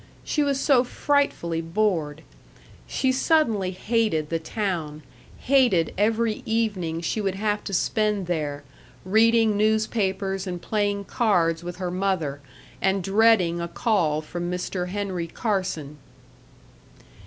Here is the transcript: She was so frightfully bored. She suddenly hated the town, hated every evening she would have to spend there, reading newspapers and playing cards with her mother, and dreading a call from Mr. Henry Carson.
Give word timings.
She 0.23 0.41
was 0.41 0.59
so 0.59 0.83
frightfully 0.83 1.61
bored. 1.61 2.23
She 2.87 3.11
suddenly 3.11 3.69
hated 3.69 4.29
the 4.31 4.39
town, 4.39 5.03
hated 5.41 5.93
every 5.95 6.41
evening 6.43 7.01
she 7.01 7.21
would 7.21 7.35
have 7.35 7.63
to 7.65 7.71
spend 7.71 8.25
there, 8.25 8.63
reading 9.05 9.55
newspapers 9.55 10.47
and 10.47 10.59
playing 10.59 11.03
cards 11.05 11.63
with 11.63 11.75
her 11.75 11.91
mother, 11.91 12.41
and 12.81 13.03
dreading 13.03 13.61
a 13.61 13.67
call 13.67 14.21
from 14.21 14.49
Mr. 14.49 14.87
Henry 14.87 15.27
Carson. 15.27 15.99